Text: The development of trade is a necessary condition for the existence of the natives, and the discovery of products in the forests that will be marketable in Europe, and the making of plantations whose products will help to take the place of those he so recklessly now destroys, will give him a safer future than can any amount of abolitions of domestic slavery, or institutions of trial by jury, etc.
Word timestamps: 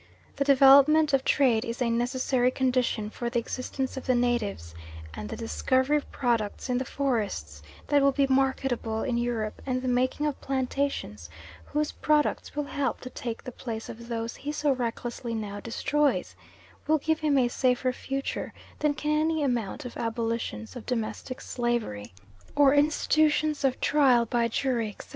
The 0.35 0.43
development 0.43 1.13
of 1.13 1.23
trade 1.23 1.63
is 1.63 1.79
a 1.79 1.87
necessary 1.91 2.49
condition 2.49 3.11
for 3.11 3.29
the 3.29 3.37
existence 3.37 3.97
of 3.97 4.07
the 4.07 4.15
natives, 4.15 4.73
and 5.13 5.29
the 5.29 5.35
discovery 5.35 5.97
of 5.97 6.11
products 6.11 6.71
in 6.71 6.79
the 6.79 6.85
forests 6.85 7.61
that 7.85 8.01
will 8.01 8.11
be 8.11 8.25
marketable 8.25 9.03
in 9.03 9.19
Europe, 9.19 9.61
and 9.63 9.79
the 9.79 9.87
making 9.87 10.25
of 10.25 10.41
plantations 10.41 11.29
whose 11.65 11.91
products 11.91 12.55
will 12.55 12.63
help 12.63 12.99
to 13.01 13.11
take 13.11 13.43
the 13.43 13.51
place 13.51 13.89
of 13.89 14.07
those 14.07 14.35
he 14.35 14.51
so 14.51 14.71
recklessly 14.71 15.35
now 15.35 15.59
destroys, 15.59 16.35
will 16.87 16.97
give 16.97 17.19
him 17.19 17.37
a 17.37 17.47
safer 17.47 17.91
future 17.91 18.51
than 18.79 18.95
can 18.95 19.11
any 19.21 19.43
amount 19.43 19.85
of 19.85 19.95
abolitions 19.97 20.75
of 20.75 20.83
domestic 20.87 21.39
slavery, 21.39 22.11
or 22.55 22.73
institutions 22.73 23.63
of 23.63 23.79
trial 23.79 24.25
by 24.25 24.47
jury, 24.47 24.89
etc. 24.89 25.09